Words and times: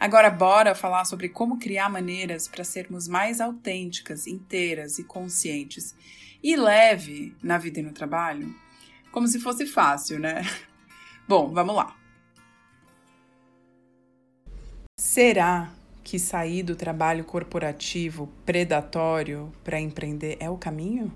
Agora, 0.00 0.30
bora 0.30 0.74
falar 0.74 1.04
sobre 1.04 1.28
como 1.28 1.58
criar 1.58 1.90
maneiras 1.90 2.48
para 2.48 2.64
sermos 2.64 3.06
mais 3.06 3.38
autênticas, 3.38 4.26
inteiras 4.26 4.98
e 4.98 5.04
conscientes 5.04 5.94
e 6.42 6.56
leve 6.56 7.36
na 7.42 7.58
vida 7.58 7.80
e 7.80 7.82
no 7.82 7.92
trabalho? 7.92 8.54
Como 9.12 9.28
se 9.28 9.38
fosse 9.38 9.66
fácil, 9.66 10.18
né? 10.18 10.40
Bom, 11.28 11.52
vamos 11.52 11.76
lá. 11.76 11.94
Será 14.98 15.70
que 16.02 16.18
sair 16.18 16.62
do 16.62 16.74
trabalho 16.74 17.22
corporativo 17.22 18.26
predatório 18.46 19.52
para 19.62 19.78
empreender 19.78 20.38
é 20.40 20.48
o 20.48 20.56
caminho? 20.56 21.12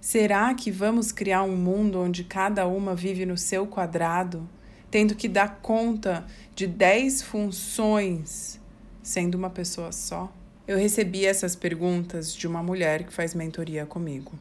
Será 0.00 0.54
que 0.54 0.70
vamos 0.70 1.10
criar 1.10 1.42
um 1.42 1.56
mundo 1.56 1.98
onde 1.98 2.22
cada 2.22 2.68
uma 2.68 2.94
vive 2.94 3.26
no 3.26 3.36
seu 3.36 3.66
quadrado? 3.66 4.48
Tendo 4.94 5.16
que 5.16 5.26
dar 5.26 5.58
conta 5.60 6.24
de 6.54 6.68
10 6.68 7.22
funções 7.22 8.60
sendo 9.02 9.34
uma 9.34 9.50
pessoa 9.50 9.90
só? 9.90 10.32
Eu 10.68 10.78
recebi 10.78 11.26
essas 11.26 11.56
perguntas 11.56 12.32
de 12.32 12.46
uma 12.46 12.62
mulher 12.62 13.02
que 13.02 13.12
faz 13.12 13.34
mentoria 13.34 13.84
comigo. 13.84 14.38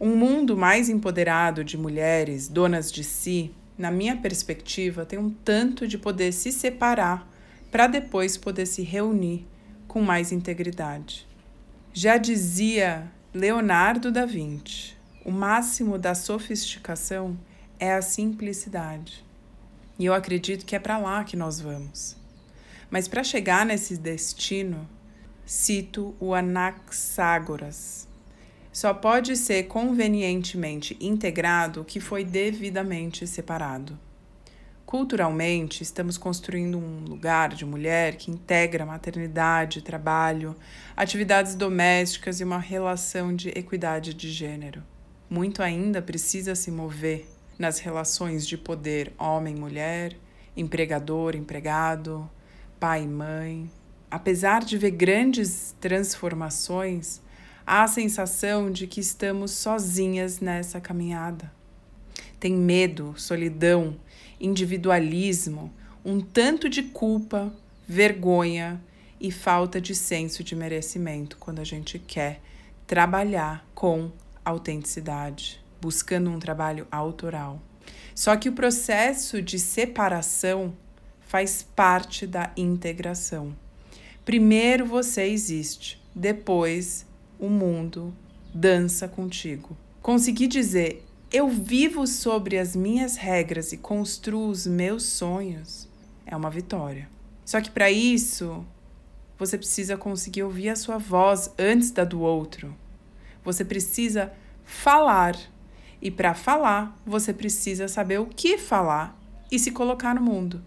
Um 0.00 0.16
mundo 0.16 0.56
mais 0.56 0.88
empoderado 0.88 1.62
de 1.62 1.78
mulheres 1.78 2.48
donas 2.48 2.90
de 2.90 3.04
si, 3.04 3.52
na 3.78 3.88
minha 3.88 4.16
perspectiva, 4.16 5.06
tem 5.06 5.16
um 5.16 5.30
tanto 5.30 5.86
de 5.86 5.96
poder 5.96 6.32
se 6.32 6.50
separar 6.50 7.30
para 7.70 7.86
depois 7.86 8.36
poder 8.36 8.66
se 8.66 8.82
reunir 8.82 9.46
com 9.86 10.02
mais 10.02 10.32
integridade. 10.32 11.24
Já 11.94 12.16
dizia 12.16 13.08
Leonardo 13.32 14.10
da 14.10 14.26
Vinci, 14.26 14.96
o 15.24 15.30
máximo 15.30 15.96
da 15.96 16.16
sofisticação 16.16 17.38
é 17.78 17.94
a 17.94 18.02
simplicidade. 18.02 19.27
E 19.98 20.04
eu 20.04 20.14
acredito 20.14 20.64
que 20.64 20.76
é 20.76 20.78
para 20.78 20.96
lá 20.98 21.24
que 21.24 21.36
nós 21.36 21.60
vamos. 21.60 22.16
Mas 22.90 23.08
para 23.08 23.24
chegar 23.24 23.66
nesse 23.66 23.96
destino, 23.96 24.88
cito 25.44 26.14
o 26.20 26.34
Anaxágoras. 26.34 28.06
Só 28.72 28.94
pode 28.94 29.36
ser 29.36 29.64
convenientemente 29.64 30.96
integrado 31.00 31.80
o 31.80 31.84
que 31.84 31.98
foi 31.98 32.24
devidamente 32.24 33.26
separado. 33.26 33.98
Culturalmente, 34.86 35.82
estamos 35.82 36.16
construindo 36.16 36.78
um 36.78 37.04
lugar 37.04 37.50
de 37.50 37.66
mulher 37.66 38.16
que 38.16 38.30
integra 38.30 38.86
maternidade, 38.86 39.82
trabalho, 39.82 40.56
atividades 40.96 41.54
domésticas 41.54 42.40
e 42.40 42.44
uma 42.44 42.58
relação 42.58 43.34
de 43.34 43.50
equidade 43.50 44.14
de 44.14 44.30
gênero. 44.30 44.82
Muito 45.28 45.62
ainda 45.62 46.00
precisa 46.00 46.54
se 46.54 46.70
mover 46.70 47.26
nas 47.58 47.80
relações 47.80 48.46
de 48.46 48.56
poder 48.56 49.12
homem-mulher, 49.18 50.16
empregador-empregado, 50.56 52.30
pai-mãe. 52.78 53.68
Apesar 54.10 54.64
de 54.64 54.78
ver 54.78 54.92
grandes 54.92 55.74
transformações, 55.80 57.20
há 57.66 57.82
a 57.82 57.88
sensação 57.88 58.70
de 58.70 58.86
que 58.86 59.00
estamos 59.00 59.50
sozinhas 59.50 60.40
nessa 60.40 60.80
caminhada. 60.80 61.52
Tem 62.38 62.52
medo, 62.52 63.14
solidão, 63.16 63.96
individualismo, 64.40 65.72
um 66.04 66.20
tanto 66.20 66.68
de 66.68 66.84
culpa, 66.84 67.52
vergonha 67.86 68.80
e 69.20 69.32
falta 69.32 69.80
de 69.80 69.94
senso 69.94 70.44
de 70.44 70.54
merecimento 70.54 71.36
quando 71.38 71.58
a 71.58 71.64
gente 71.64 71.98
quer 71.98 72.40
trabalhar 72.86 73.66
com 73.74 74.12
autenticidade 74.44 75.60
buscando 75.80 76.30
um 76.30 76.38
trabalho 76.38 76.86
autoral. 76.90 77.60
Só 78.14 78.36
que 78.36 78.48
o 78.48 78.52
processo 78.52 79.40
de 79.40 79.58
separação 79.58 80.74
faz 81.20 81.62
parte 81.62 82.26
da 82.26 82.52
integração. 82.56 83.56
Primeiro 84.24 84.84
você 84.84 85.22
existe, 85.24 86.02
depois 86.14 87.06
o 87.38 87.48
mundo 87.48 88.14
dança 88.52 89.06
contigo. 89.06 89.76
Conseguir 90.02 90.48
dizer 90.48 91.04
eu 91.30 91.46
vivo 91.48 92.06
sobre 92.06 92.56
as 92.56 92.74
minhas 92.74 93.16
regras 93.16 93.72
e 93.72 93.76
construo 93.76 94.48
os 94.48 94.66
meus 94.66 95.02
sonhos 95.02 95.86
é 96.24 96.34
uma 96.34 96.50
vitória. 96.50 97.08
Só 97.44 97.60
que 97.60 97.70
para 97.70 97.90
isso, 97.90 98.64
você 99.38 99.58
precisa 99.58 99.96
conseguir 99.96 100.42
ouvir 100.42 100.70
a 100.70 100.76
sua 100.76 100.98
voz 100.98 101.52
antes 101.58 101.90
da 101.90 102.04
do 102.04 102.20
outro. 102.20 102.74
Você 103.44 103.64
precisa 103.64 104.32
falar 104.64 105.36
e 106.00 106.10
para 106.10 106.34
falar, 106.34 106.96
você 107.04 107.32
precisa 107.32 107.88
saber 107.88 108.18
o 108.20 108.26
que 108.26 108.56
falar 108.56 109.18
e 109.50 109.58
se 109.58 109.70
colocar 109.70 110.14
no 110.14 110.20
mundo. 110.20 110.62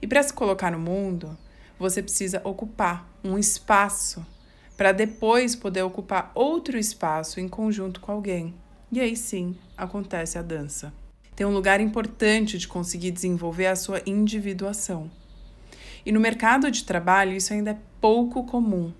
E 0.00 0.06
para 0.06 0.22
se 0.22 0.32
colocar 0.32 0.70
no 0.70 0.78
mundo, 0.78 1.36
você 1.78 2.02
precisa 2.02 2.40
ocupar 2.44 3.08
um 3.22 3.38
espaço 3.38 4.24
para 4.76 4.92
depois 4.92 5.54
poder 5.54 5.82
ocupar 5.82 6.32
outro 6.34 6.78
espaço 6.78 7.40
em 7.40 7.48
conjunto 7.48 8.00
com 8.00 8.12
alguém. 8.12 8.54
E 8.90 9.00
aí 9.00 9.16
sim 9.16 9.56
acontece 9.76 10.38
a 10.38 10.42
dança. 10.42 10.92
Tem 11.36 11.46
um 11.46 11.52
lugar 11.52 11.80
importante 11.80 12.58
de 12.58 12.68
conseguir 12.68 13.10
desenvolver 13.10 13.66
a 13.66 13.76
sua 13.76 14.00
individuação. 14.06 15.10
E 16.06 16.12
no 16.12 16.20
mercado 16.20 16.70
de 16.70 16.84
trabalho 16.84 17.32
isso 17.32 17.52
ainda 17.52 17.72
é 17.72 17.78
pouco 18.00 18.44
comum. 18.44 18.92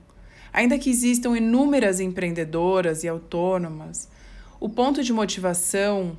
Ainda 0.52 0.78
que 0.78 0.90
existam 0.90 1.36
inúmeras 1.36 2.00
empreendedoras 2.00 3.02
e 3.02 3.08
autônomas, 3.08 4.08
o 4.64 4.68
ponto 4.70 5.02
de 5.02 5.12
motivação 5.12 6.16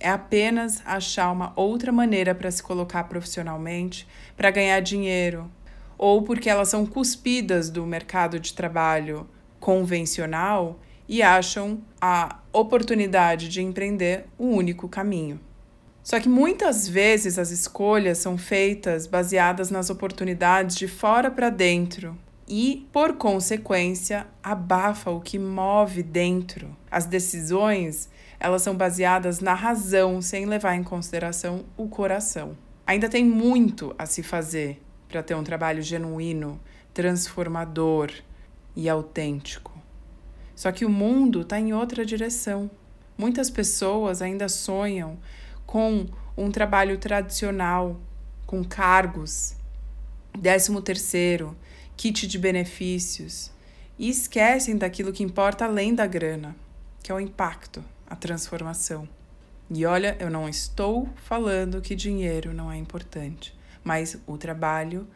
é 0.00 0.10
apenas 0.10 0.82
achar 0.84 1.30
uma 1.30 1.52
outra 1.54 1.92
maneira 1.92 2.34
para 2.34 2.50
se 2.50 2.60
colocar 2.60 3.04
profissionalmente, 3.04 4.08
para 4.36 4.50
ganhar 4.50 4.80
dinheiro, 4.80 5.48
ou 5.96 6.22
porque 6.22 6.50
elas 6.50 6.68
são 6.68 6.84
cuspidas 6.84 7.70
do 7.70 7.86
mercado 7.86 8.40
de 8.40 8.54
trabalho 8.54 9.30
convencional 9.60 10.80
e 11.08 11.22
acham 11.22 11.80
a 12.00 12.40
oportunidade 12.52 13.48
de 13.48 13.62
empreender 13.62 14.24
o 14.36 14.46
único 14.46 14.88
caminho. 14.88 15.38
Só 16.02 16.18
que 16.18 16.28
muitas 16.28 16.88
vezes 16.88 17.38
as 17.38 17.52
escolhas 17.52 18.18
são 18.18 18.36
feitas 18.36 19.06
baseadas 19.06 19.70
nas 19.70 19.90
oportunidades 19.90 20.74
de 20.74 20.88
fora 20.88 21.30
para 21.30 21.50
dentro 21.50 22.18
e, 22.48 22.86
por 22.92 23.14
consequência, 23.14 24.26
abafa 24.42 25.10
o 25.10 25.20
que 25.20 25.38
move 25.38 26.02
dentro. 26.02 26.76
As 26.90 27.04
decisões, 27.04 28.08
elas 28.38 28.62
são 28.62 28.76
baseadas 28.76 29.40
na 29.40 29.54
razão, 29.54 30.22
sem 30.22 30.46
levar 30.46 30.76
em 30.76 30.84
consideração 30.84 31.64
o 31.76 31.88
coração. 31.88 32.56
Ainda 32.86 33.08
tem 33.08 33.24
muito 33.24 33.94
a 33.98 34.06
se 34.06 34.22
fazer 34.22 34.80
para 35.08 35.22
ter 35.22 35.34
um 35.34 35.42
trabalho 35.42 35.82
genuíno, 35.82 36.60
transformador 36.94 38.12
e 38.76 38.88
autêntico. 38.88 39.72
Só 40.54 40.70
que 40.70 40.84
o 40.84 40.90
mundo 40.90 41.42
está 41.42 41.58
em 41.58 41.74
outra 41.74 42.06
direção. 42.06 42.70
Muitas 43.18 43.50
pessoas 43.50 44.22
ainda 44.22 44.48
sonham 44.48 45.18
com 45.66 46.06
um 46.36 46.50
trabalho 46.50 46.96
tradicional, 46.98 48.00
com 48.46 48.62
cargos, 48.62 49.56
décimo 50.38 50.80
terceiro, 50.80 51.56
kit 51.96 52.26
de 52.26 52.38
benefícios 52.38 53.50
e 53.98 54.10
esquecem 54.10 54.76
daquilo 54.76 55.12
que 55.12 55.22
importa 55.22 55.64
além 55.64 55.94
da 55.94 56.06
grana, 56.06 56.54
que 57.02 57.10
é 57.10 57.14
o 57.14 57.20
impacto, 57.20 57.82
a 58.06 58.14
transformação. 58.14 59.08
E 59.70 59.84
olha, 59.84 60.16
eu 60.20 60.30
não 60.30 60.48
estou 60.48 61.08
falando 61.16 61.80
que 61.80 61.94
dinheiro 61.94 62.52
não 62.52 62.70
é 62.70 62.76
importante, 62.76 63.56
mas 63.82 64.16
o 64.26 64.36
trabalho 64.36 65.08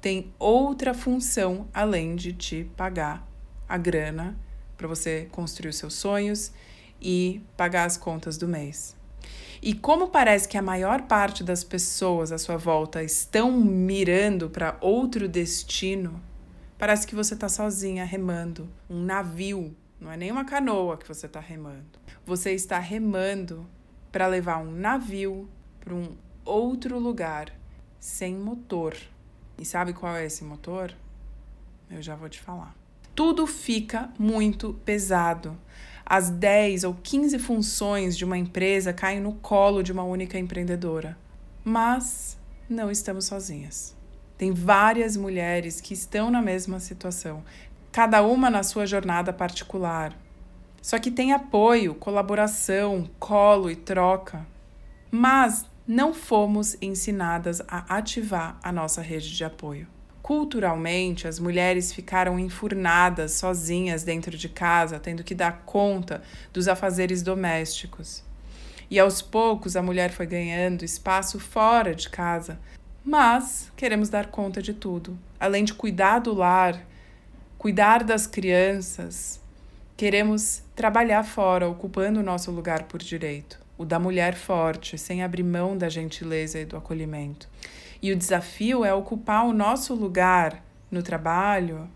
tem 0.00 0.32
outra 0.38 0.94
função 0.94 1.68
além 1.72 2.16
de 2.16 2.32
te 2.32 2.64
pagar 2.76 3.26
a 3.68 3.76
grana 3.76 4.36
para 4.76 4.88
você 4.88 5.28
construir 5.30 5.70
os 5.70 5.76
seus 5.76 5.94
sonhos 5.94 6.52
e 7.00 7.42
pagar 7.56 7.84
as 7.84 7.96
contas 7.96 8.36
do 8.36 8.48
mês. 8.48 8.96
E 9.62 9.74
como 9.74 10.08
parece 10.08 10.48
que 10.48 10.58
a 10.58 10.62
maior 10.62 11.02
parte 11.02 11.42
das 11.42 11.64
pessoas 11.64 12.32
à 12.32 12.38
sua 12.38 12.56
volta 12.56 13.02
estão 13.02 13.52
mirando 13.52 14.50
para 14.50 14.76
outro 14.80 15.28
destino, 15.28 16.22
parece 16.78 17.06
que 17.06 17.14
você 17.14 17.34
está 17.34 17.48
sozinha 17.48 18.04
remando 18.04 18.68
um 18.88 19.02
navio, 19.02 19.74
não 20.00 20.10
é 20.10 20.16
nem 20.16 20.30
uma 20.30 20.44
canoa 20.44 20.96
que 20.96 21.08
você 21.08 21.26
está 21.26 21.40
remando. 21.40 21.98
Você 22.24 22.52
está 22.52 22.78
remando 22.78 23.66
para 24.12 24.26
levar 24.26 24.58
um 24.58 24.70
navio 24.70 25.48
para 25.80 25.94
um 25.94 26.16
outro 26.44 26.98
lugar 26.98 27.52
sem 27.98 28.34
motor. 28.34 28.96
E 29.58 29.64
sabe 29.64 29.92
qual 29.92 30.14
é 30.16 30.26
esse 30.26 30.44
motor? 30.44 30.94
Eu 31.90 32.02
já 32.02 32.14
vou 32.14 32.28
te 32.28 32.40
falar. 32.40 32.74
Tudo 33.14 33.46
fica 33.46 34.10
muito 34.18 34.74
pesado 34.84 35.56
as 36.08 36.30
10 36.30 36.84
ou 36.84 36.94
15 36.94 37.36
funções 37.40 38.16
de 38.16 38.24
uma 38.24 38.38
empresa 38.38 38.92
caem 38.92 39.20
no 39.20 39.32
colo 39.32 39.82
de 39.82 39.90
uma 39.90 40.04
única 40.04 40.38
empreendedora. 40.38 41.18
Mas 41.64 42.38
não 42.70 42.92
estamos 42.92 43.24
sozinhas. 43.24 43.96
Tem 44.38 44.52
várias 44.52 45.16
mulheres 45.16 45.80
que 45.80 45.92
estão 45.94 46.30
na 46.30 46.40
mesma 46.40 46.78
situação, 46.78 47.42
cada 47.90 48.22
uma 48.22 48.48
na 48.48 48.62
sua 48.62 48.86
jornada 48.86 49.32
particular. 49.32 50.16
Só 50.80 50.98
que 51.00 51.10
tem 51.10 51.32
apoio, 51.32 51.96
colaboração, 51.96 53.10
colo 53.18 53.68
e 53.68 53.74
troca. 53.74 54.46
Mas 55.10 55.66
não 55.88 56.14
fomos 56.14 56.76
ensinadas 56.80 57.60
a 57.66 57.96
ativar 57.96 58.58
a 58.62 58.70
nossa 58.70 59.02
rede 59.02 59.34
de 59.34 59.44
apoio. 59.44 59.88
Culturalmente, 60.26 61.28
as 61.28 61.38
mulheres 61.38 61.92
ficaram 61.92 62.36
enfurnadas 62.36 63.34
sozinhas 63.34 64.02
dentro 64.02 64.36
de 64.36 64.48
casa, 64.48 64.98
tendo 64.98 65.22
que 65.22 65.36
dar 65.36 65.62
conta 65.64 66.20
dos 66.52 66.66
afazeres 66.66 67.22
domésticos. 67.22 68.24
E 68.90 68.98
aos 68.98 69.22
poucos 69.22 69.76
a 69.76 69.82
mulher 69.82 70.10
foi 70.10 70.26
ganhando 70.26 70.84
espaço 70.84 71.38
fora 71.38 71.94
de 71.94 72.08
casa, 72.08 72.58
mas 73.04 73.70
queremos 73.76 74.08
dar 74.08 74.26
conta 74.26 74.60
de 74.60 74.74
tudo. 74.74 75.16
Além 75.38 75.62
de 75.62 75.72
cuidar 75.74 76.18
do 76.18 76.34
lar, 76.34 76.84
cuidar 77.56 78.02
das 78.02 78.26
crianças, 78.26 79.40
queremos 79.96 80.60
trabalhar 80.74 81.22
fora, 81.22 81.68
ocupando 81.68 82.18
o 82.18 82.24
nosso 82.24 82.50
lugar 82.50 82.82
por 82.88 83.00
direito, 83.00 83.60
o 83.78 83.84
da 83.84 83.98
mulher 83.98 84.34
forte, 84.34 84.96
sem 84.96 85.22
abrir 85.22 85.42
mão 85.42 85.76
da 85.76 85.88
gentileza 85.88 86.58
e 86.58 86.64
do 86.64 86.76
acolhimento. 86.76 87.48
E 88.00 88.12
o 88.12 88.16
desafio 88.16 88.84
é 88.84 88.92
ocupar 88.92 89.46
o 89.46 89.52
nosso 89.52 89.94
lugar 89.94 90.64
no 90.90 91.02
trabalho 91.02 91.88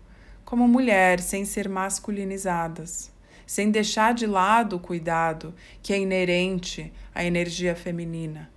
como 0.43 0.67
mulher, 0.67 1.21
sem 1.21 1.45
ser 1.45 1.69
masculinizadas, 1.69 3.11
sem 3.45 3.71
deixar 3.71 4.13
de 4.13 4.27
lado 4.27 4.75
o 4.75 4.79
cuidado 4.79 5.53
que 5.81 5.93
é 5.93 5.99
inerente 5.99 6.91
à 7.15 7.23
energia 7.23 7.73
feminina. 7.73 8.49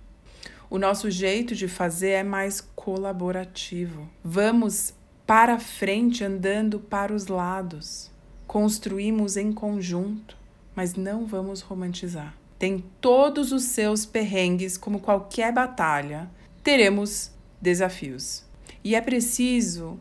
O 0.69 0.77
nosso 0.77 1.09
jeito 1.09 1.55
de 1.55 1.67
fazer 1.67 2.09
é 2.09 2.23
mais 2.23 2.59
colaborativo. 2.59 4.09
Vamos 4.23 4.93
para 5.25 5.57
frente 5.57 6.23
andando 6.23 6.79
para 6.79 7.13
os 7.13 7.27
lados. 7.27 8.11
Construímos 8.45 9.37
em 9.37 9.53
conjunto, 9.53 10.37
mas 10.75 10.95
não 10.95 11.25
vamos 11.25 11.61
romantizar. 11.61 12.35
Tem 12.57 12.83
todos 13.01 13.51
os 13.51 13.63
seus 13.63 14.05
perrengues, 14.05 14.77
como 14.77 14.99
qualquer 14.99 15.51
batalha. 15.51 16.29
Teremos 16.63 17.31
desafios. 17.61 18.45
E 18.83 18.95
é 18.95 19.01
preciso 19.01 19.99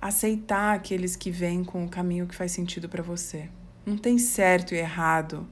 aceitar 0.00 0.74
aqueles 0.74 1.14
que 1.14 1.30
vêm 1.30 1.62
com 1.62 1.84
o 1.84 1.88
caminho 1.88 2.26
que 2.26 2.34
faz 2.34 2.52
sentido 2.52 2.88
para 2.88 3.02
você. 3.02 3.48
Não 3.84 3.98
tem 3.98 4.18
certo 4.18 4.74
e 4.74 4.78
errado. 4.78 5.46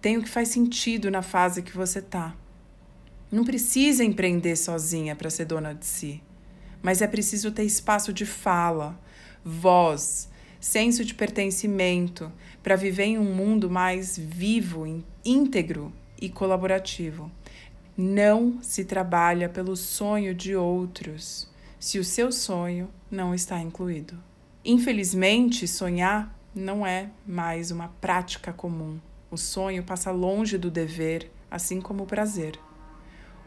Tem 0.00 0.16
o 0.16 0.22
que 0.22 0.28
faz 0.28 0.48
sentido 0.48 1.10
na 1.10 1.22
fase 1.22 1.62
que 1.62 1.76
você 1.76 2.02
tá. 2.02 2.34
Não 3.30 3.44
precisa 3.44 4.04
empreender 4.04 4.56
sozinha 4.56 5.14
para 5.14 5.30
ser 5.30 5.44
dona 5.44 5.74
de 5.74 5.86
si, 5.86 6.22
mas 6.82 7.00
é 7.00 7.06
preciso 7.06 7.52
ter 7.52 7.64
espaço 7.64 8.12
de 8.12 8.26
fala, 8.26 9.00
voz, 9.44 10.28
senso 10.62 11.04
de 11.04 11.12
pertencimento 11.12 12.30
para 12.62 12.76
viver 12.76 13.06
em 13.06 13.18
um 13.18 13.34
mundo 13.34 13.68
mais 13.68 14.16
vivo, 14.16 15.02
íntegro 15.24 15.92
e 16.20 16.28
colaborativo. 16.28 17.28
Não 17.96 18.62
se 18.62 18.84
trabalha 18.84 19.48
pelo 19.48 19.76
sonho 19.76 20.32
de 20.32 20.54
outros 20.54 21.50
se 21.80 21.98
o 21.98 22.04
seu 22.04 22.30
sonho 22.30 22.88
não 23.10 23.34
está 23.34 23.60
incluído. 23.60 24.16
Infelizmente, 24.64 25.66
sonhar 25.66 26.32
não 26.54 26.86
é 26.86 27.10
mais 27.26 27.72
uma 27.72 27.88
prática 28.00 28.52
comum. 28.52 29.00
O 29.32 29.36
sonho 29.36 29.82
passa 29.82 30.12
longe 30.12 30.56
do 30.56 30.70
dever, 30.70 31.28
assim 31.50 31.80
como 31.80 32.04
o 32.04 32.06
prazer. 32.06 32.56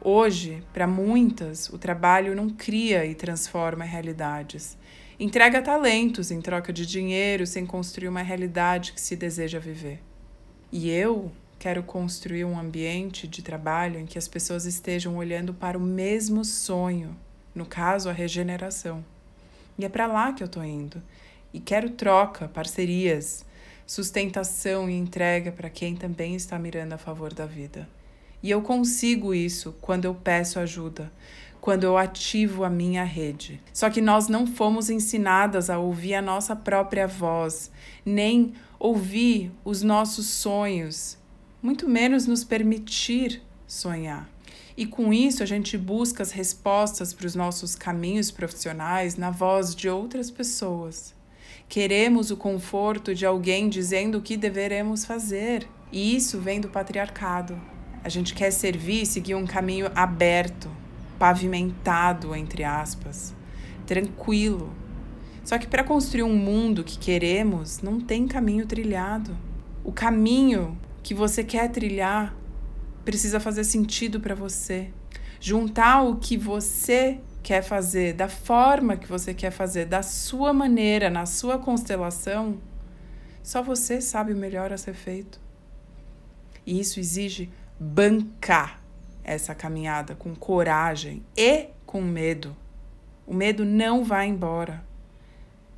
Hoje, 0.01 0.61
para 0.73 0.85
muitas, 0.85 1.69
o 1.69 1.77
trabalho 1.77 2.35
não 2.35 2.50
cria 2.50 3.06
e 3.06 3.15
transforma 3.15 3.85
realidades. 3.85 4.77
Entrega 5.19 5.62
talentos 5.62 6.31
em 6.31 6.41
troca 6.41 6.73
de 6.73 6.85
dinheiro 6.85 7.47
sem 7.47 7.65
construir 7.65 8.07
uma 8.07 8.21
realidade 8.21 8.91
que 8.94 9.01
se 9.01 9.15
deseja 9.15 9.59
viver. 9.59 10.00
E 10.71 10.89
eu 10.89 11.31
Quero 11.57 11.81
construir 11.81 12.45
um 12.45 12.59
ambiente 12.59 13.27
de 13.27 13.41
trabalho 13.41 14.00
em 14.00 14.06
que 14.06 14.17
as 14.17 14.27
pessoas 14.27 14.65
estejam 14.65 15.17
olhando 15.17 15.53
para 15.53 15.77
o 15.77 15.81
mesmo 15.81 16.45
sonho, 16.45 17.15
no 17.56 17.65
caso, 17.65 18.09
a 18.09 18.13
regeneração. 18.13 19.03
E 19.77 19.85
é 19.85 19.89
para 19.89 20.06
lá 20.06 20.33
que 20.33 20.44
eu 20.44 20.45
estou 20.45 20.63
indo. 20.63 21.01
E 21.53 21.59
quero 21.59 21.89
troca, 21.89 22.47
parcerias, 22.47 23.45
sustentação 23.88 24.89
e 24.89 24.94
entrega 24.94 25.51
para 25.51 25.69
quem 25.69 25.95
também 25.95 26.35
está 26.35 26.59
mirando 26.59 26.94
a 26.94 26.97
favor 26.97 27.33
da 27.33 27.45
vida. 27.45 27.88
E 28.44 28.51
eu 28.51 28.61
consigo 28.61 29.33
isso 29.33 29.75
quando 29.81 30.06
eu 30.06 30.13
peço 30.13 30.59
ajuda, 30.59 31.11
quando 31.65 31.83
eu 31.83 31.97
ativo 31.97 32.63
a 32.63 32.69
minha 32.69 33.03
rede. 33.03 33.59
Só 33.73 33.89
que 33.89 34.00
nós 34.00 34.29
não 34.29 34.47
fomos 34.47 34.89
ensinadas 34.89 35.69
a 35.69 35.79
ouvir 35.79 36.13
a 36.13 36.21
nossa 36.21 36.56
própria 36.56 37.07
voz, 37.07 37.71
nem 38.06 38.53
ouvir 38.79 39.51
os 39.65 39.81
nossos 39.81 40.27
sonhos 40.27 41.17
muito 41.65 41.89
menos 41.89 42.27
nos 42.27 42.44
permitir 42.44 43.41
sonhar. 43.65 44.29
E 44.77 44.85
com 44.85 45.12
isso 45.12 45.41
a 45.41 45.47
gente 45.47 45.75
busca 45.75 46.21
as 46.21 46.31
respostas 46.31 47.12
para 47.12 47.25
os 47.25 47.33
nossos 47.33 47.73
caminhos 47.73 48.29
profissionais 48.29 49.18
na 49.18 49.31
voz 49.31 49.73
de 49.73 49.89
outras 49.89 50.29
pessoas. 50.29 51.15
Queremos 51.68 52.29
o 52.29 52.38
conforto 52.38 53.15
de 53.15 53.25
alguém 53.25 53.68
dizendo 53.68 54.19
o 54.19 54.21
que 54.21 54.38
deveremos 54.38 55.06
fazer. 55.06 55.68
E 55.92 56.16
isso 56.16 56.40
vem 56.40 56.61
do 56.61 56.69
patriarcado. 56.69 57.59
A 58.04 58.09
gente 58.09 58.35
quer 58.35 58.51
servir 58.51 59.01
e 59.01 59.06
seguir 59.07 59.33
um 59.33 59.47
caminho 59.47 59.92
aberto, 59.95 60.69
pavimentado, 61.18 62.36
entre 62.36 62.64
aspas, 62.64 63.34
tranquilo. 63.86 64.74
Só 65.44 65.57
que 65.57 65.68
para 65.68 65.84
construir 65.84 66.24
um 66.24 66.36
mundo 66.36 66.84
que 66.84 66.98
queremos, 66.98 67.81
não 67.81 68.00
tem 68.00 68.28
caminho 68.28 68.66
trilhado. 68.66 69.38
O 69.84 69.92
caminho 69.92 70.78
que 71.04 71.14
você 71.14 71.44
quer 71.44 71.69
trilhar 71.69 72.36
precisa 73.04 73.40
fazer 73.40 73.64
sentido 73.64 74.19
para 74.19 74.34
você. 74.34 74.92
Juntar 75.40 76.02
o 76.02 76.16
que 76.16 76.36
você 76.36 77.19
quer 77.44 77.62
fazer, 77.62 78.14
da 78.14 78.28
forma 78.28 78.98
que 78.98 79.07
você 79.07 79.31
quer 79.31 79.52
fazer, 79.52 79.86
da 79.86 80.02
sua 80.02 80.52
maneira, 80.52 81.12
na 81.12 81.28
sua 81.28 81.60
constelação, 81.60 82.57
só 83.44 83.62
você 83.62 84.02
sabe 84.02 84.34
o 84.34 84.36
melhor 84.36 84.74
a 84.74 84.78
ser 84.78 84.95
feito. 84.95 85.40
E 86.66 86.80
isso 86.80 87.00
exige 87.00 87.52
bancar 87.80 88.84
essa 89.25 89.55
caminhada 89.55 90.15
com 90.15 90.35
coragem 90.35 91.25
e 91.35 91.67
com 91.85 92.01
medo. 92.01 92.55
O 93.25 93.33
medo 93.33 93.65
não 93.65 94.03
vai 94.03 94.27
embora. 94.27 94.83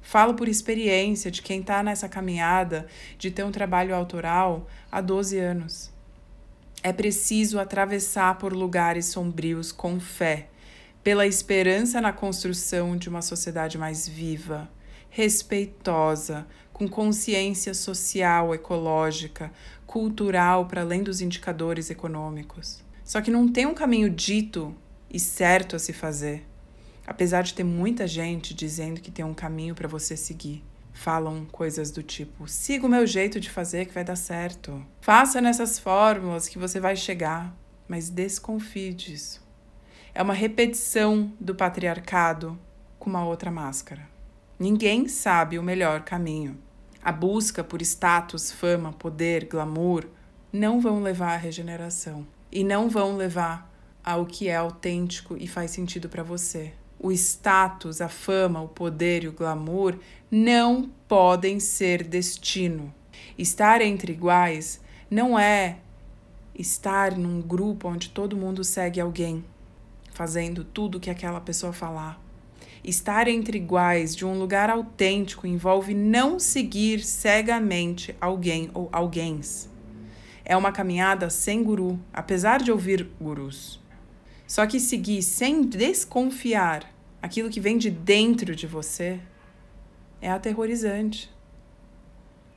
Falo 0.02 0.34
por 0.34 0.48
experiência 0.48 1.32
de 1.32 1.42
quem 1.42 1.62
está 1.62 1.82
nessa 1.82 2.08
caminhada 2.08 2.88
de 3.18 3.32
ter 3.32 3.44
um 3.44 3.52
trabalho 3.52 3.96
autoral 3.96 4.68
há 4.92 5.02
12 5.02 5.38
anos. 5.38 5.92
É 6.84 6.94
preciso 6.94 7.60
atravessar 7.60 8.38
por 8.38 8.54
lugares 8.54 9.08
sombrios 9.08 9.72
com 9.72 10.00
fé, 10.00 10.48
pela 11.04 11.26
esperança 11.26 12.00
na 12.00 12.14
construção 12.14 12.96
de 12.96 13.10
uma 13.10 13.22
sociedade 13.22 13.78
mais 13.78 14.08
viva, 14.08 14.70
respeitosa, 15.10 16.46
com 16.72 16.88
consciência 16.88 17.74
social, 17.74 18.54
ecológica, 18.54 19.52
cultural 19.86 20.68
para 20.68 20.82
além 20.82 21.02
dos 21.02 21.22
indicadores 21.22 21.90
econômicos. 21.90 22.86
Só 23.08 23.22
que 23.22 23.32
não 23.32 23.48
tem 23.48 23.66
um 23.66 23.74
caminho 23.74 24.10
dito 24.10 24.76
e 25.10 25.18
certo 25.18 25.78
a 25.78 25.80
se 25.80 25.94
fazer. 25.94 26.46
Apesar 27.08 27.42
de 27.42 27.54
ter 27.54 27.64
muita 27.64 28.06
gente 28.06 28.54
dizendo 28.54 29.00
que 29.00 29.10
tem 29.10 29.24
um 29.24 29.34
caminho 29.34 29.74
para 29.74 29.88
você 29.88 30.18
seguir, 30.18 30.62
falam 30.92 31.46
coisas 31.46 31.90
do 31.90 32.04
tipo: 32.04 32.50
siga 32.50 32.86
o 32.86 32.90
meu 32.90 33.08
jeito 33.08 33.40
de 33.40 33.50
fazer 33.50 33.86
que 33.86 33.94
vai 33.94 34.04
dar 34.04 34.18
certo. 34.18 34.86
Faça 35.00 35.40
nessas 35.40 35.80
fórmulas 35.80 36.50
que 36.50 36.60
você 36.60 36.82
vai 36.82 36.98
chegar, 36.98 37.56
mas 37.88 38.10
desconfie 38.10 38.94
disso. 38.94 39.42
É 40.14 40.22
uma 40.22 40.34
repetição 40.34 41.32
do 41.40 41.56
patriarcado 41.56 42.60
com 43.00 43.10
uma 43.10 43.26
outra 43.26 43.50
máscara. 43.50 44.06
Ninguém 44.60 45.08
sabe 45.08 45.58
o 45.58 45.64
melhor 45.64 46.04
caminho. 46.04 46.58
a 47.02 47.12
busca 47.14 47.64
por 47.64 47.82
status, 47.82 48.52
fama, 48.52 48.92
poder, 48.92 49.46
glamour, 49.46 50.06
não 50.52 50.82
vão 50.82 51.02
levar 51.02 51.36
à 51.36 51.38
regeneração 51.38 52.28
e 52.58 52.64
não 52.64 52.90
vão 52.90 53.16
levar 53.16 53.72
ao 54.04 54.26
que 54.26 54.48
é 54.48 54.56
autêntico 54.56 55.38
e 55.40 55.48
faz 55.48 55.70
sentido 55.70 56.10
para 56.10 56.24
você. 56.24 56.74
O 57.00 57.12
status, 57.12 58.02
a 58.02 58.10
fama, 58.10 58.60
o 58.60 58.68
poder 58.68 59.24
e 59.24 59.28
o 59.28 59.32
glamour 59.32 59.96
não 60.32 60.90
podem 61.08 61.60
ser 61.60 62.02
destino. 62.02 62.92
Estar 63.38 63.80
entre 63.80 64.12
iguais 64.12 64.82
não 65.08 65.38
é 65.38 65.78
estar 66.58 67.16
num 67.16 67.40
grupo 67.44 67.90
onde 67.90 68.10
todo 68.10 68.36
mundo 68.36 68.64
segue 68.64 69.00
alguém, 69.00 69.46
fazendo 70.12 70.64
tudo 70.64 71.00
que 71.00 71.12
aquela 71.12 71.40
pessoa 71.40 71.72
falar. 71.72 72.20
Estar 72.84 73.28
entre 73.28 73.60
iguais 73.60 74.16
de 74.16 74.26
um 74.26 74.40
lugar 74.40 74.68
autêntico 74.72 75.46
envolve 75.46 75.94
não 75.94 76.40
seguir 76.40 77.02
cegamente 77.04 78.16
alguém 78.20 78.72
ou 78.74 78.90
alguéms. 78.92 79.70
É 80.50 80.56
uma 80.56 80.72
caminhada 80.72 81.30
sem 81.30 81.62
guru, 81.62 82.00
apesar 82.14 82.62
de 82.64 82.72
ouvir 82.72 83.04
gurus. 83.20 83.82
Só 84.48 84.66
que 84.66 84.80
seguir 84.80 85.22
sem 85.22 85.62
desconfiar 85.62 86.90
aquilo 87.22 87.50
que 87.50 87.60
vem 87.60 87.78
de 87.78 87.92
dentro 87.92 88.56
de 88.56 88.66
você 88.66 89.20
é 90.22 90.32
aterrorizante. 90.32 91.30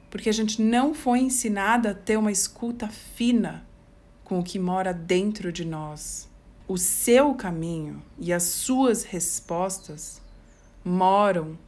Porque 0.09 0.29
a 0.29 0.33
gente 0.33 0.63
não 0.63 0.95
foi 0.95 1.19
ensinada 1.19 1.91
a 1.91 1.95
ter 1.95 2.17
uma 2.17 2.31
escuta 2.31 2.87
fina 2.87 3.67
com 4.23 4.39
o 4.39 4.45
que 4.45 4.57
mora 4.57 4.95
dentro 4.95 5.51
de 5.53 5.65
nós. 5.65 6.31
O 6.69 6.79
seu 6.79 7.35
caminho 7.35 8.01
e 8.17 8.33
as 8.33 8.45
suas 8.45 9.03
respostas 9.03 10.23
moram 10.85 11.59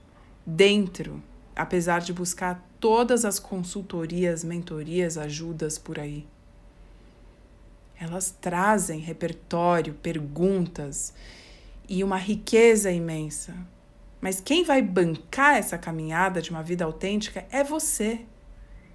dentro, 0.46 1.20
apesar 1.56 2.00
de 2.00 2.12
buscar 2.12 2.64
todas 2.82 3.24
as 3.24 3.38
consultorias, 3.38 4.42
mentorias, 4.42 5.16
ajudas 5.16 5.78
por 5.78 6.00
aí. 6.00 6.26
Elas 7.96 8.34
trazem 8.40 8.98
repertório, 8.98 9.94
perguntas 9.94 11.14
e 11.88 12.02
uma 12.02 12.16
riqueza 12.16 12.90
imensa. 12.90 13.54
Mas 14.20 14.40
quem 14.40 14.64
vai 14.64 14.82
bancar 14.82 15.56
essa 15.56 15.78
caminhada 15.78 16.42
de 16.42 16.50
uma 16.50 16.60
vida 16.60 16.84
autêntica 16.84 17.46
é 17.52 17.62
você, 17.62 18.22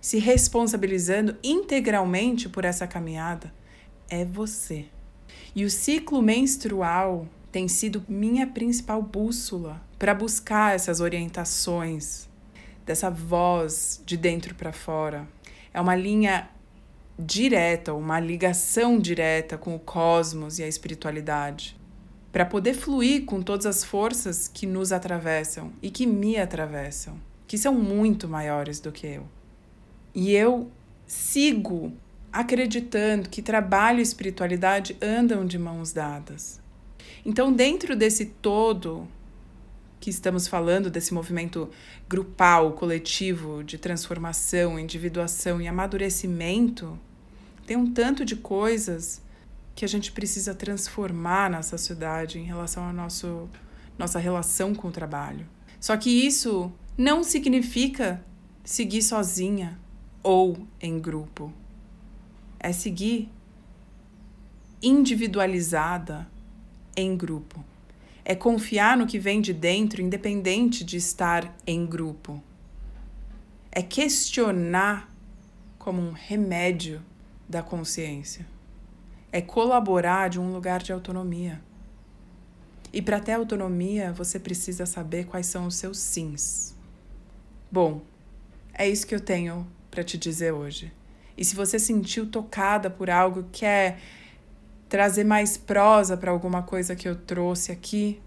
se 0.02 0.20
responsabilizando 0.20 1.38
integralmente 1.42 2.50
por 2.50 2.66
essa 2.66 2.86
caminhada. 2.86 3.54
É 4.10 4.26
você. 4.26 4.88
E 5.56 5.64
o 5.64 5.70
ciclo 5.70 6.22
menstrual 6.22 7.26
tem 7.54 7.70
sido 7.70 8.04
minha 8.10 8.48
principal 8.48 9.02
bússola 9.02 9.82
para 9.98 10.14
buscar 10.14 10.76
essas 10.76 11.00
orientações 11.00 12.28
dessa 12.88 13.12
voz 13.12 14.02
de 14.06 14.18
dentro 14.18 14.56
para 14.56 14.72
fora. 14.72 15.28
É 15.72 15.80
uma 15.80 15.96
linha 15.96 16.50
direta, 17.20 17.94
uma 17.94 18.20
ligação 18.20 18.98
direta 18.98 19.58
com 19.58 19.76
o 19.76 19.80
cosmos 19.80 20.58
e 20.58 20.64
a 20.64 20.68
espiritualidade 20.68 21.78
para 22.32 22.46
poder 22.46 22.74
fluir 22.74 23.26
com 23.26 23.42
todas 23.42 23.66
as 23.66 23.84
forças 23.84 24.48
que 24.48 24.66
nos 24.66 24.92
atravessam 24.92 25.72
e 25.82 25.90
que 25.90 26.06
me 26.06 26.38
atravessam, 26.38 27.20
que 27.48 27.58
são 27.58 27.74
muito 27.74 28.28
maiores 28.28 28.80
do 28.80 28.92
que 28.92 29.08
eu. 29.08 29.28
E 30.14 30.34
eu 30.34 30.70
sigo 31.06 31.92
acreditando 32.32 33.30
que 33.30 33.42
trabalho 33.42 34.00
e 34.00 34.04
espiritualidade 34.04 34.96
andam 35.02 35.46
de 35.46 35.58
mãos 35.58 35.92
dadas. 35.92 36.62
Então, 37.26 37.52
dentro 37.52 37.96
desse 37.96 38.26
todo 38.26 39.08
que 40.00 40.10
estamos 40.10 40.48
falando, 40.48 40.90
desse 40.90 41.14
movimento 41.14 41.70
grupal, 42.08 42.74
coletivo 42.74 43.64
de 43.64 43.78
transformação, 43.78 44.80
individuação 44.80 45.62
e 45.62 45.68
amadurecimento, 45.68 46.98
tem 47.66 47.76
um 47.76 47.92
tanto 47.92 48.24
de 48.24 48.36
coisas 48.36 49.22
que 49.76 49.84
a 49.84 49.88
gente 49.88 50.12
precisa 50.12 50.56
transformar 50.56 51.50
na 51.50 51.62
sociedade 51.62 52.40
em 52.40 52.44
relação 52.44 52.88
à 52.88 52.94
nosso, 52.94 53.50
nossa 53.98 54.20
relação 54.20 54.74
com 54.74 54.88
o 54.88 54.92
trabalho. 54.92 55.46
Só 55.80 55.96
que 55.98 56.10
isso 56.10 56.72
não 56.98 57.24
significa 57.24 58.24
seguir 58.64 59.02
sozinha 59.02 59.80
ou 60.24 60.68
em 60.82 61.00
grupo. 61.00 61.54
É 62.60 62.72
seguir 62.72 63.30
individualizada 64.82 66.28
em 66.96 67.16
grupo. 67.16 67.64
É 68.30 68.36
confiar 68.36 68.98
no 68.98 69.08
que 69.08 69.18
vem 69.18 69.40
de 69.40 69.54
dentro, 69.54 70.02
independente 70.02 70.84
de 70.84 70.98
estar 70.98 71.56
em 71.66 71.86
grupo. 71.86 72.44
É 73.72 73.82
questionar 73.82 75.10
como 75.80 76.02
um 76.02 76.12
remédio 76.12 77.02
da 77.48 77.64
consciência 77.64 78.46
é 79.32 79.42
colaborar 79.42 80.30
de 80.30 80.40
um 80.40 80.52
lugar 80.52 80.82
de 80.82 80.92
autonomia. 80.92 81.62
E 82.92 83.02
para 83.02 83.20
ter 83.20 83.34
autonomia, 83.34 84.14
você 84.14 84.40
precisa 84.40 84.86
saber 84.86 85.26
quais 85.26 85.46
são 85.48 85.68
os 85.68 85.76
seus 85.76 86.00
sims. 86.00 86.76
Bom, 87.72 88.02
é 88.74 88.88
isso 88.90 89.06
que 89.06 89.14
eu 89.14 89.20
tenho 89.20 89.68
para 89.92 90.04
te 90.04 90.18
dizer 90.18 90.54
hoje. 90.54 90.92
E 91.38 91.44
se 91.44 91.56
você 91.56 91.78
sentiu 91.78 92.26
tocada 92.26 92.90
por 92.90 93.10
algo, 93.10 93.48
quer 93.52 94.00
trazer 94.90 95.24
mais 95.24 95.58
prosa 95.58 96.16
para 96.16 96.32
alguma 96.32 96.64
coisa 96.64 96.96
que 96.96 97.08
eu 97.08 97.16
trouxe 97.16 97.72
aqui, 97.72 98.22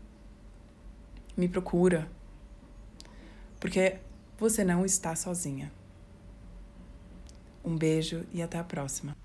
me 1.36 1.48
procura. 1.48 2.08
Porque 3.58 3.98
você 4.38 4.64
não 4.64 4.84
está 4.84 5.14
sozinha. 5.14 5.72
Um 7.64 7.76
beijo 7.76 8.24
e 8.32 8.42
até 8.42 8.58
a 8.58 8.64
próxima. 8.64 9.19